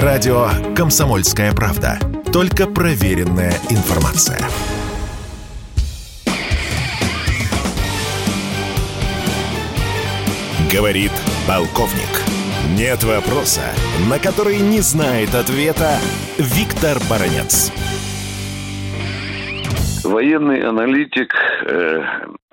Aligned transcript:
Радио 0.00 0.46
«Комсомольская 0.74 1.52
правда». 1.52 1.98
Только 2.32 2.66
проверенная 2.66 3.52
информация. 3.68 4.38
Говорит 10.72 11.12
полковник. 11.46 12.08
Нет 12.74 13.04
вопроса, 13.04 13.60
на 14.08 14.18
который 14.18 14.60
не 14.60 14.80
знает 14.80 15.34
ответа 15.34 15.98
Виктор 16.38 16.96
Баранец. 17.10 17.70
Военный 20.04 20.62
аналитик, 20.62 21.34
э, 21.66 22.02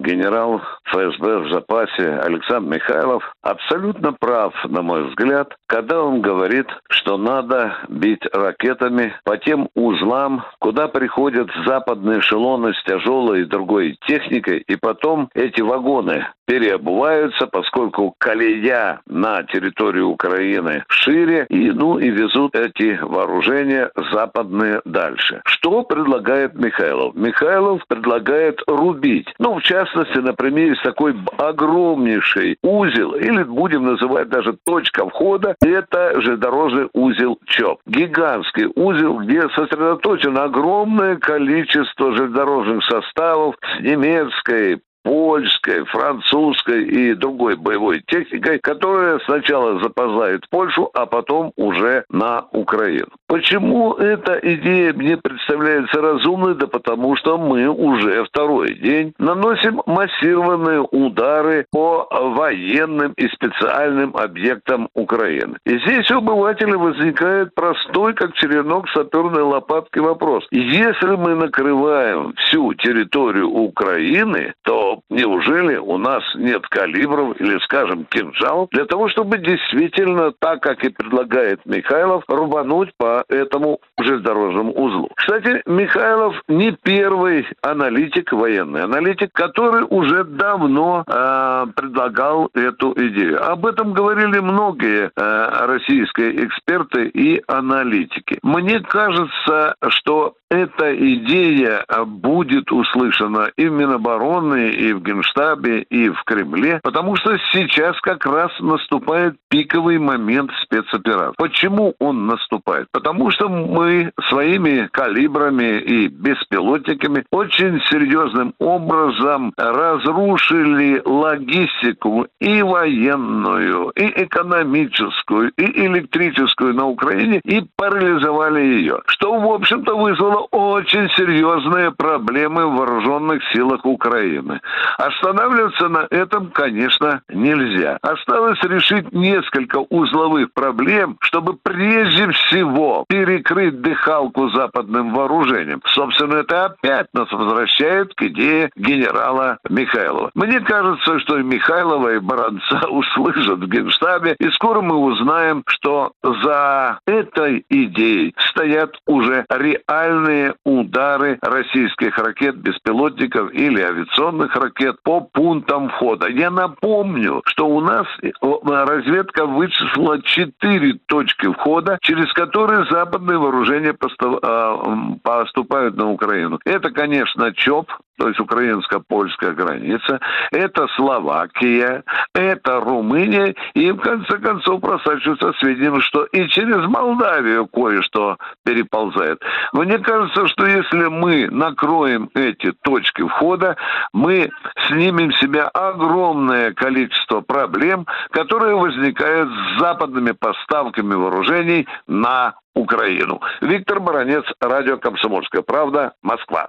генерал 0.00 0.60
ФСБ 0.84 1.38
в 1.38 1.52
запасе 1.52 2.18
Александр 2.22 2.74
Михайлов 2.74 3.22
абсолютно 3.42 4.12
прав, 4.12 4.54
на 4.64 4.82
мой 4.82 5.08
взгляд, 5.08 5.54
когда 5.66 6.02
он 6.02 6.20
говорит, 6.20 6.66
что 6.88 7.16
надо 7.16 7.76
бить 7.88 8.22
ракетами 8.32 9.14
по 9.24 9.36
тем 9.38 9.68
узлам, 9.74 10.44
куда 10.58 10.88
приходят 10.88 11.48
западные 11.66 12.20
эшелоны 12.20 12.72
с 12.74 12.82
тяжелой 12.84 13.42
и 13.42 13.46
другой 13.46 13.96
техникой, 14.06 14.58
и 14.58 14.76
потом 14.76 15.28
эти 15.34 15.60
вагоны 15.60 16.26
переобуваются, 16.50 17.46
поскольку 17.46 18.16
колея 18.18 19.00
на 19.06 19.44
территории 19.44 20.00
Украины 20.00 20.82
шире, 20.88 21.46
и, 21.48 21.70
ну, 21.70 22.00
и 22.00 22.10
везут 22.10 22.56
эти 22.56 22.98
вооружения 23.00 23.92
западные 24.12 24.80
дальше. 24.84 25.42
Что 25.44 25.84
предлагает 25.84 26.54
Михайлов? 26.56 27.14
Михайлов 27.14 27.86
предлагает 27.86 28.60
рубить. 28.66 29.28
Ну, 29.38 29.60
в 29.60 29.62
частности, 29.62 30.18
например, 30.18 30.70
есть 30.70 30.82
такой 30.82 31.14
огромнейший 31.38 32.58
узел, 32.62 33.14
или 33.14 33.44
будем 33.44 33.84
называть 33.84 34.28
даже 34.28 34.58
точка 34.64 35.08
входа, 35.08 35.54
это 35.64 36.20
железнодорожный 36.20 36.88
узел 36.92 37.38
ЧОП. 37.46 37.78
Гигантский 37.86 38.66
узел, 38.74 39.20
где 39.20 39.42
сосредоточено 39.50 40.44
огромное 40.44 41.14
количество 41.14 42.10
железнодорожных 42.10 42.82
составов 42.86 43.54
с 43.62 43.80
немецкой, 43.82 44.80
польской, 45.02 45.84
французской 45.86 46.84
и 46.84 47.14
другой 47.14 47.56
боевой 47.56 48.02
техникой, 48.06 48.58
которая 48.58 49.18
сначала 49.20 49.80
запоздает 49.80 50.44
в 50.44 50.50
Польшу, 50.50 50.90
а 50.94 51.06
потом 51.06 51.52
уже 51.56 52.04
на 52.10 52.46
Украину. 52.52 53.08
Почему 53.26 53.94
эта 53.94 54.38
идея 54.42 54.92
мне 54.92 55.16
представляется 55.16 56.00
разумной? 56.00 56.54
Да 56.56 56.66
потому 56.66 57.16
что 57.16 57.38
мы 57.38 57.68
уже 57.68 58.24
второй 58.24 58.74
день 58.74 59.14
наносим 59.18 59.82
массированные 59.86 60.80
удары 60.80 61.66
по 61.70 62.08
военным 62.10 63.12
и 63.12 63.28
специальным 63.28 64.16
объектам 64.16 64.88
Украины. 64.94 65.58
И 65.64 65.78
здесь 65.78 66.10
у 66.10 66.18
обывателя 66.18 66.76
возникает 66.76 67.54
простой, 67.54 68.14
как 68.14 68.34
черенок 68.34 68.88
саперной 68.90 69.42
лопатки 69.42 69.98
вопрос. 69.98 70.46
Если 70.50 71.14
мы 71.16 71.34
накрываем 71.34 72.34
всю 72.34 72.74
территорию 72.74 73.48
Украины, 73.48 74.54
то 74.64 74.89
неужели 75.08 75.76
у 75.76 75.98
нас 75.98 76.22
нет 76.34 76.66
калибров 76.68 77.40
или, 77.40 77.58
скажем, 77.60 78.04
кинжалов 78.04 78.68
для 78.70 78.84
того, 78.84 79.08
чтобы 79.08 79.38
действительно, 79.38 80.32
так 80.38 80.62
как 80.62 80.84
и 80.84 80.90
предлагает 80.90 81.64
Михайлов, 81.64 82.24
рубануть 82.28 82.90
по 82.96 83.24
этому 83.28 83.80
железнодорожному 83.98 84.72
узлу? 84.72 85.10
Кстати, 85.16 85.62
Михайлов 85.66 86.34
не 86.48 86.72
первый 86.72 87.46
аналитик, 87.62 88.32
военный 88.32 88.82
аналитик, 88.82 89.32
который 89.32 89.84
уже 89.88 90.24
давно 90.24 91.04
э, 91.06 91.66
предлагал 91.76 92.50
эту 92.54 92.92
идею. 92.92 93.44
Об 93.44 93.66
этом 93.66 93.92
говорили 93.92 94.38
многие 94.40 95.10
э, 95.14 95.66
российские 95.66 96.46
эксперты 96.46 97.08
и 97.08 97.42
аналитики. 97.46 98.38
Мне 98.42 98.80
кажется, 98.80 99.74
что 99.88 100.34
эта 100.50 100.94
идея 100.96 101.84
будет 102.06 102.72
услышана 102.72 103.50
и 103.56 103.68
в 103.68 103.72
Минобороны, 103.72 104.70
и 104.70 104.92
в 104.92 105.02
Генштабе, 105.02 105.82
и 105.82 106.08
в 106.08 106.22
Кремле, 106.24 106.80
потому 106.82 107.16
что 107.16 107.36
сейчас 107.52 107.98
как 108.00 108.26
раз 108.26 108.50
наступает 108.60 109.36
пиковый 109.48 109.98
момент 109.98 110.50
спецоперации. 110.62 111.34
Почему 111.36 111.94
он 111.98 112.26
наступает? 112.26 112.88
Потому 112.92 113.30
что 113.30 113.48
мы 113.48 114.12
своими 114.28 114.88
калибрами 114.92 115.78
и 115.78 116.08
беспилотниками 116.08 117.24
очень 117.30 117.80
серьезным 117.88 118.54
образом 118.58 119.52
разрушили 119.56 121.00
логистику 121.04 122.26
и 122.40 122.62
военную, 122.62 123.90
и 123.90 124.24
экономическую, 124.24 125.50
и 125.56 125.86
электрическую 125.86 126.74
на 126.74 126.86
Украине 126.86 127.40
и 127.44 127.62
парализовали 127.76 128.60
ее. 128.60 129.00
Что, 129.06 129.38
в 129.38 129.52
общем-то, 129.52 129.96
вызвало 129.96 130.39
очень 130.50 131.08
серьезные 131.16 131.90
проблемы 131.90 132.66
в 132.66 132.76
вооруженных 132.76 133.42
силах 133.52 133.84
Украины. 133.84 134.60
Останавливаться 134.98 135.88
на 135.88 136.06
этом, 136.10 136.50
конечно, 136.50 137.22
нельзя. 137.28 137.98
Осталось 138.02 138.60
решить 138.62 139.12
несколько 139.12 139.78
узловых 139.78 140.52
проблем, 140.52 141.16
чтобы 141.20 141.54
прежде 141.62 142.30
всего 142.32 143.04
перекрыть 143.08 143.80
дыхалку 143.80 144.48
западным 144.50 145.14
вооружением. 145.14 145.82
Собственно, 145.86 146.36
это 146.36 146.66
опять 146.66 147.08
нас 147.12 147.30
возвращает 147.32 148.14
к 148.14 148.22
идее 148.22 148.70
генерала 148.76 149.58
Михайлова. 149.68 150.30
Мне 150.34 150.60
кажется, 150.60 151.18
что 151.20 151.38
и 151.38 151.42
Михайлова, 151.42 152.14
и 152.14 152.18
Баранца 152.18 152.88
услышат 152.88 153.58
в 153.58 153.68
Генштабе, 153.68 154.36
и 154.38 154.48
скоро 154.50 154.80
мы 154.80 154.96
узнаем, 154.96 155.62
что 155.66 156.12
за 156.22 156.98
этой 157.06 157.64
идеей 157.68 158.34
стоят 158.50 158.96
уже 159.06 159.44
реальные 159.50 160.29
удары 160.64 161.38
российских 161.42 162.16
ракет, 162.18 162.56
беспилотников 162.56 163.52
или 163.52 163.80
авиационных 163.80 164.54
ракет 164.56 164.96
по 165.02 165.20
пунктам 165.20 165.88
входа. 165.88 166.28
Я 166.28 166.50
напомню, 166.50 167.42
что 167.46 167.66
у 167.66 167.80
нас 167.80 168.06
э, 168.22 168.30
разведка 168.62 169.46
вычислила 169.46 170.22
четыре 170.22 170.98
точки 171.06 171.52
входа, 171.52 171.98
через 172.02 172.32
которые 172.32 172.86
западные 172.90 173.38
вооружения 173.38 173.94
а, 174.42 175.16
поступают 175.22 175.96
на 175.96 176.10
Украину. 176.10 176.58
Это, 176.64 176.90
конечно, 176.90 177.52
ЧОП, 177.52 177.90
то 178.20 178.28
есть 178.28 178.38
украинско-польская 178.38 179.52
граница, 179.52 180.20
это 180.52 180.86
Словакия, 180.88 182.04
это 182.34 182.80
Румыния, 182.80 183.54
и 183.72 183.90
в 183.92 183.96
конце 183.96 184.36
концов 184.36 184.82
просачиваются 184.82 185.54
сведения, 185.58 185.98
что 186.02 186.24
и 186.24 186.46
через 186.48 186.86
Молдавию 186.86 187.66
кое-что 187.66 188.36
переползает. 188.62 189.40
Мне 189.72 189.98
кажется, 189.98 190.46
что 190.48 190.66
если 190.66 191.06
мы 191.06 191.48
накроем 191.50 192.28
эти 192.34 192.72
точки 192.82 193.26
входа, 193.26 193.78
мы 194.12 194.50
снимем 194.88 195.32
с 195.32 195.40
себя 195.40 195.68
огромное 195.68 196.74
количество 196.74 197.40
проблем, 197.40 198.06
которые 198.32 198.76
возникают 198.76 199.48
с 199.48 199.80
западными 199.80 200.32
поставками 200.32 201.14
вооружений 201.14 201.88
на 202.06 202.54
Украину. 202.74 203.40
Виктор 203.62 203.98
Баранец, 203.98 204.44
радио 204.60 204.98
«Комсомольская 204.98 205.62
правда», 205.62 206.12
Москва. 206.22 206.68